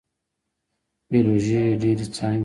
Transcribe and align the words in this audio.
بیولوژي 1.11 1.61
ډیرې 1.81 2.05
څانګې 2.15 2.31
لري 2.31 2.39